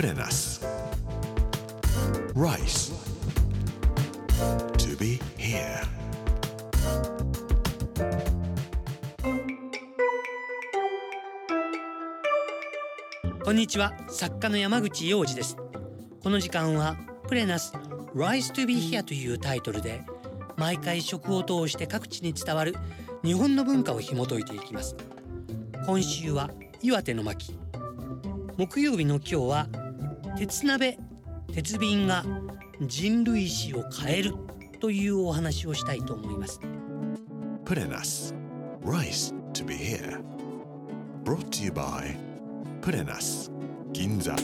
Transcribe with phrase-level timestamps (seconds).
[0.00, 0.64] Put in us.
[2.34, 2.90] Rice.
[4.78, 5.82] To be here.
[13.44, 15.58] こんにちは作家の山口洋二です
[16.22, 16.96] この時間は
[17.28, 17.74] プレナス
[18.14, 20.02] Rise to be here というタイトルで
[20.56, 22.74] 毎回食を通して各地に伝わる
[23.22, 24.96] 日本の文化を紐解いていきます
[25.84, 26.48] 今週は
[26.80, 27.54] 岩手の巻
[28.56, 29.66] 木曜日の今日は
[30.36, 30.98] 鉄鍋
[31.52, 32.24] 鉄瓶が
[32.80, 34.34] 人類史を変える
[34.80, 36.60] というお話をしたいと思います
[37.64, 38.34] Put in us.
[38.82, 40.20] Rice to be here.
[41.22, 42.16] Brought to you by
[42.98, 43.50] in us.
[43.92, 44.34] Ginza.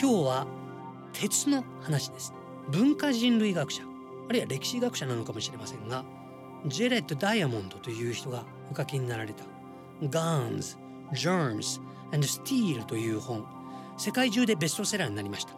[0.00, 0.46] 今日は
[1.12, 2.32] 鉄の話です
[2.70, 3.82] 文化人類学者
[4.28, 6.04] あるいは歴史学者なのかもしれませんが
[6.66, 9.44] ジェレット・ダイヤモンドという人がお書きになられた
[10.02, 10.78] 「Guns,
[11.12, 11.80] Germs
[12.12, 13.44] and Steel」という本。
[13.96, 15.52] 世界中でベストセラーになりました、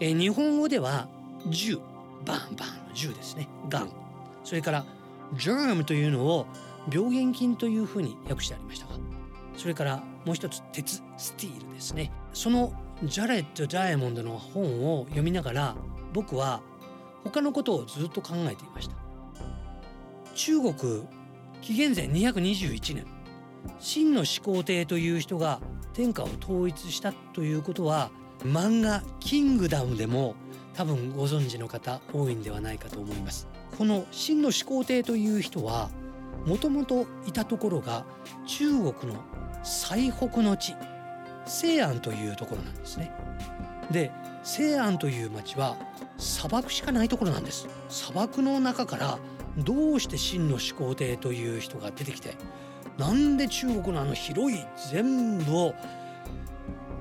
[0.00, 1.08] えー日本語では
[1.48, 1.78] 銃。
[2.24, 3.48] バンバンの銃ですね。
[3.68, 3.90] ガン
[4.42, 4.84] それから
[5.34, 6.46] Germ というのを
[6.92, 8.94] 病原菌というふうに訳してありましたが。
[9.56, 11.02] それからもう一つ鉄。
[11.16, 12.10] スティールですね。
[12.32, 12.72] その
[13.04, 15.76] ジャレット・ダイヤモンドの本を読みながら
[16.12, 16.62] 僕は
[17.24, 18.95] 他のことをずっと考えていました。
[20.36, 20.74] 中国
[21.62, 23.06] 紀元前221年
[23.80, 25.60] 秦の始皇帝という人が
[25.94, 28.10] 天下を統一したということは
[28.44, 30.34] 漫画「キングダム」でも
[30.74, 33.48] 多分ご存知の方多いんではないかと思います。
[33.78, 35.88] この秦の始皇帝という人は
[36.44, 38.04] もともといたところが
[38.46, 39.18] 中国の
[39.62, 40.74] 最北の地
[41.46, 43.10] 西安というところなんですね。
[43.90, 44.12] で
[44.44, 45.76] 西安という町は
[46.18, 47.68] 砂漠しかないところなんです。
[47.88, 49.18] 砂漠の中から
[49.58, 52.34] どうして秦の始皇帝という人が出てきて
[52.98, 54.58] なんで中国のあの広い
[54.90, 55.74] 全部を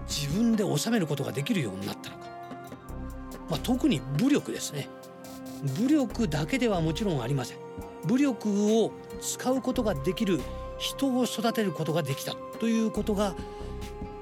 [0.07, 2.25] 自分で治めることができるようになったのか、
[3.49, 4.87] まあ、特に武力ですね。
[5.79, 7.57] 武力だけではもちろんありません。
[8.05, 10.39] 武力を使うことができる
[10.77, 13.35] 人を育てることができたということが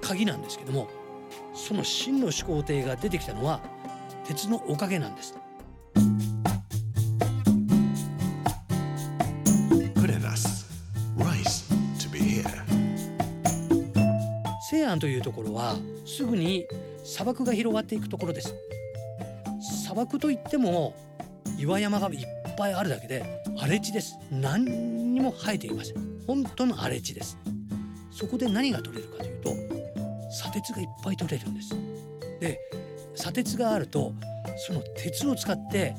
[0.01, 0.87] 鍵なんですけども
[1.53, 3.61] その秦の始皇帝が出てきたのは
[4.25, 5.35] 鉄のおかげなんです。
[14.93, 16.67] 西安というところはすぐに
[17.03, 18.53] 砂漠が広がっていくところです。
[19.83, 20.93] 砂漠といっても
[21.57, 22.19] 岩山がいっ
[22.57, 24.17] ぱいあるだけで荒れ地です。
[24.31, 25.95] 何にも生えていません。
[26.27, 27.37] 本当の荒れ地です。
[28.11, 31.75] そこで何が取れるかというと砂鉄がいっぱい取れるんです。
[32.39, 32.59] で
[33.15, 34.13] 砂鉄があると
[34.67, 35.95] その鉄を使って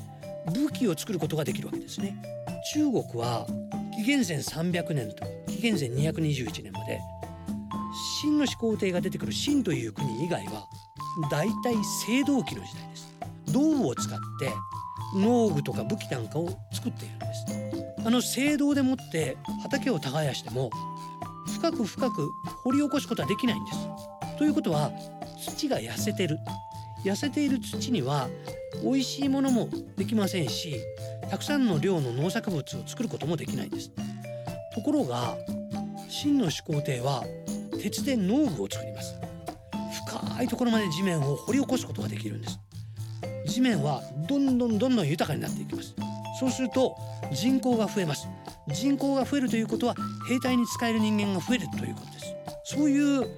[0.53, 2.15] 武器を作ることができるわけですね。
[2.73, 3.45] 中国は
[3.95, 6.99] 紀元前300年と紀元前221年まで
[8.21, 10.67] 秦の始皇帝が出てくる秦という国以外は
[11.31, 13.15] 大体青銅器の時代です。
[13.53, 14.51] 銅を使って
[15.15, 17.45] 農具とか武器なんかを作っているんです。
[18.05, 20.69] あの青銅でもって畑を耕しても
[21.47, 22.29] 深く深く
[22.63, 23.77] 掘り起こすことはできないんです。
[24.37, 24.91] ということは
[25.39, 26.37] 土が痩せてる。
[27.05, 28.27] 痩せている土には
[28.83, 30.81] 美味しいものもできませんし
[31.29, 33.91] たくさんの量の農作物を作ることもできないんです。
[34.73, 35.37] ところが
[36.09, 37.23] 秦の始皇帝は
[37.85, 39.13] 鉄で農具を作ります。
[40.07, 42.59] 深いところまで地面を掘り起こすことができるんです。
[43.45, 45.93] 地面はどんどんどんどん豊かになっていきます。
[46.39, 46.97] そうすると
[47.31, 48.27] 人口が増えます。
[48.69, 49.93] 人口が増えるということは
[50.27, 52.35] 兵隊に使える人間が増えるということです。
[52.63, 53.29] そういう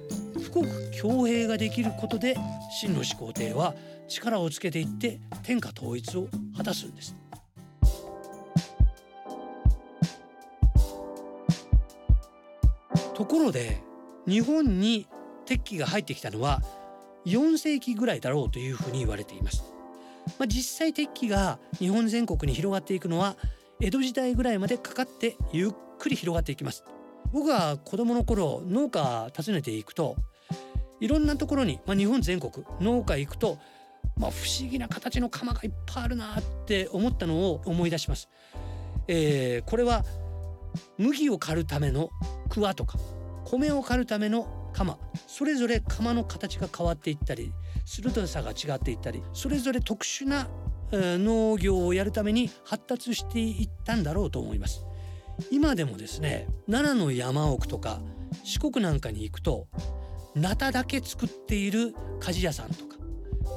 [0.50, 2.34] 富国強兵ができることで
[2.80, 3.74] 秦の始皇帝は
[4.08, 6.26] 力をつけていって天下統一を
[6.56, 7.14] 果たすんです。
[13.14, 13.86] ところで
[14.28, 15.06] 日本に
[15.46, 16.62] 鉄器が入ってきたのは
[17.24, 19.64] 4世紀ぐらいだろうというふうに言われています。
[20.38, 23.36] まあ、実際鉄器が日本全国に広がっていくのは
[23.80, 26.84] 江戸時代ぐらいまでかかってゆっくり広がっていきます。
[27.32, 30.16] 僕が子供の頃農家訪ねていくと
[31.00, 33.58] いろんなところに、まあ、日本全国農家行くと、
[34.16, 38.28] まあ、不思議な形の釜がいっぱいあるなって思ったのを思い出します。
[39.06, 40.04] えーこれは
[40.98, 42.10] 麦を刈るための
[42.50, 42.98] 桑とか
[43.50, 44.98] 米を刈るための鎌。
[45.26, 47.52] それぞれ釜の形が変わっていったり
[47.84, 50.48] 鋭さが違っていったりそれぞれ特殊な、
[50.92, 54.86] 農業をやるために発達していったんだろうと思います。
[55.50, 58.00] 今でもですね奈良の山奥とか
[58.42, 59.68] 四国なんかに行くと
[60.34, 62.96] ナタだけ作っている鍛冶屋さんとか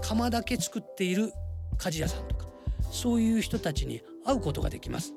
[0.03, 1.31] 釜だけ作っている
[1.77, 2.47] 鍛冶屋さんとか
[2.91, 5.13] そういう人たちに会うことができます。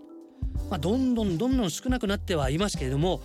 [0.71, 3.21] まあ、どんどんどんどん少なくなってはいますけれども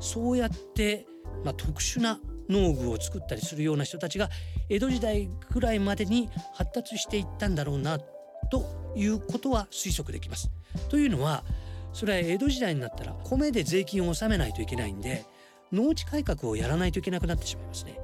[0.00, 1.06] そうやって、
[1.44, 4.28] まあ、特殊な農具を作ったりするような人たちが
[4.68, 10.50] 江戸時代ぐらいまでに発達していったんだろうなということは推測できます。
[10.88, 11.44] というのは
[11.92, 15.24] それは江戸時代になったら米で税金を納めないといけないんで
[15.72, 17.98] 農地改革をやらないといけなくなってしまいますね。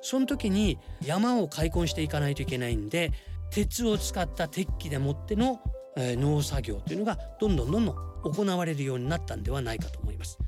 [0.00, 3.12] その時に山を開墾していかないといけないんで
[3.50, 5.60] 鉄を使った鉄器でもっての、
[5.96, 10.38] 農作業というのがどんどんどんどん行われるようになったんではないかと思います。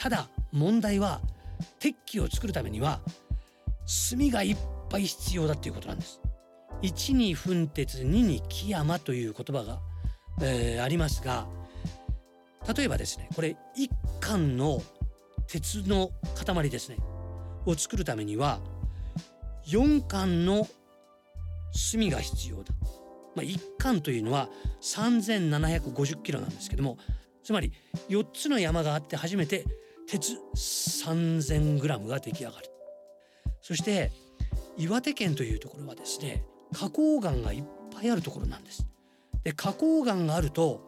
[0.00, 1.20] ただ問題は
[1.78, 3.00] 鉄器を作るためには
[4.10, 4.56] 炭がいっ
[4.88, 6.20] ぱい必要だということなんです。
[6.80, 9.78] 1に粉鉄2に木山という言葉が、
[10.40, 11.46] えー、ありますが
[12.74, 14.82] 例えばですねこれ1貫の
[15.46, 16.96] 鉄の塊ですね
[17.66, 18.60] を作るためには
[19.66, 20.66] 4貫の
[21.92, 22.72] 炭が必要だ。
[23.36, 24.48] まあ、1貫というのは
[24.80, 26.96] 3750キロなんですけども
[27.44, 27.72] つまり
[28.08, 29.64] 4つの山があって初めて
[30.10, 32.66] 鉄3000グラムが出来上がる。
[33.62, 34.10] そして
[34.76, 36.42] 岩手県というところはですね
[36.72, 37.64] 花崗岩がいっ
[37.94, 38.84] ぱいあるところなんです。
[39.44, 40.80] で花崗岩があると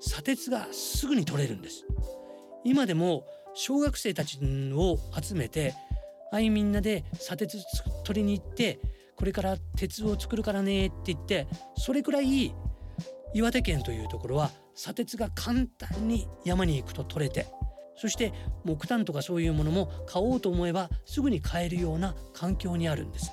[0.00, 1.84] 砂鉄がすぐに取れるんです。
[2.64, 4.38] 今でも小学生たち
[4.72, 5.74] を集めて
[6.32, 7.58] はいみんなで砂鉄
[8.04, 8.80] 取りに行って
[9.14, 11.46] これから鉄を作るからねって言って
[11.76, 12.54] それくらい
[13.34, 17.46] 岩手県というところは砂鉄が簡単に山に行くと取れて
[18.00, 18.32] そして
[18.64, 23.30] 木炭とかそういうものも買おうと思えばすぐに買えるような環境にあるんです。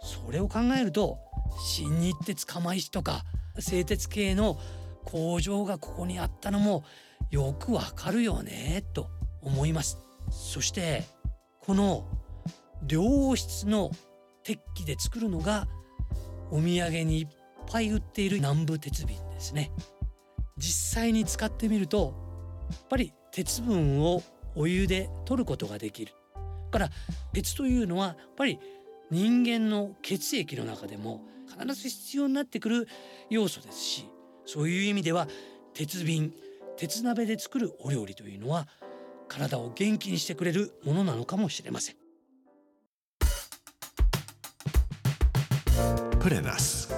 [0.00, 1.18] それを考えると
[1.58, 3.24] 新日鉄釜石とか
[3.58, 4.60] 製鉄系の
[5.04, 6.84] 工場がここにあったのも
[7.32, 9.10] よくわかるよねと
[9.42, 9.98] 思います。
[10.30, 11.02] そして
[11.58, 12.06] この
[12.88, 13.90] 良質の
[14.44, 15.66] 鉄器で作るのが
[16.52, 17.28] お土産にいっ
[17.68, 19.72] ぱい売っている南部鉄瓶ですね。
[20.58, 22.14] 実際に使ってみると
[22.70, 24.22] やっぱり鉄分を
[24.54, 26.14] お湯で取ることができる。
[26.70, 26.88] から
[27.34, 28.58] 鉄というのはやっぱり
[29.10, 32.88] 人間の血液の中でも必ず必要になってくる
[33.28, 34.08] 要素ですし
[34.46, 35.28] そういう意味では
[35.74, 36.32] 鉄瓶
[36.78, 38.66] 鉄鍋で作るお料理というのは
[39.28, 41.96] 体を元気にしてくれるものなのかもしれません。
[46.20, 46.90] プレナス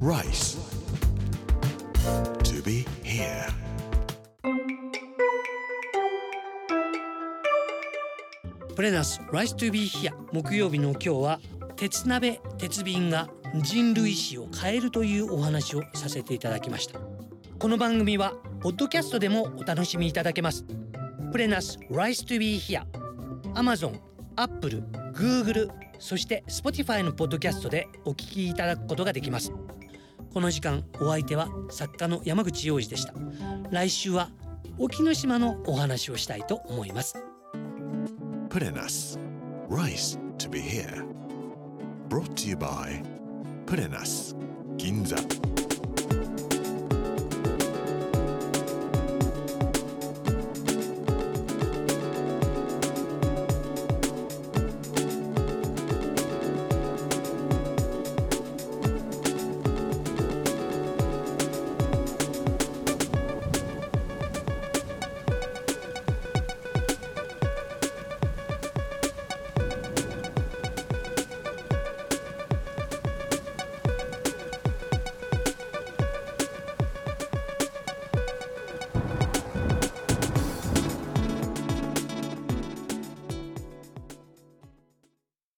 [0.00, 0.53] Rice.
[8.74, 10.12] プレナス Rice to be here.
[10.32, 11.40] 木曜日の今日は
[11.76, 13.28] 鉄鍋鉄瓶が
[13.62, 16.98] 人類史を変えるというお話をさせていただきました。
[17.60, 20.64] この番組はポッドキャストでもお楽しみいただけます。
[21.30, 22.84] プレナス Rice to be here.
[23.54, 24.00] Amazon、
[24.34, 24.82] Apple、
[25.12, 29.52] Google そして Spotify のポッドキャストでお聞きいただくことができます。
[30.32, 33.14] この時間お相手は作家の山口洋二でした。
[33.70, 34.30] 来週は
[34.78, 37.14] 沖ノ島のお話をしたいと思います。
[38.54, 39.18] プレナス
[39.68, 41.04] Rice to be here
[42.08, 43.02] Brought to you by
[43.66, 44.36] プレナス
[44.76, 45.16] 銀座